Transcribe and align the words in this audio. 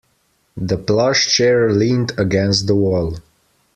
The 0.57 0.77
plush 0.79 1.31
chair 1.31 1.71
leaned 1.71 2.13
against 2.17 2.65
the 2.65 2.73
wall. 2.73 3.19